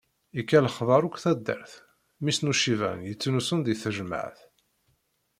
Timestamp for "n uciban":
2.41-2.99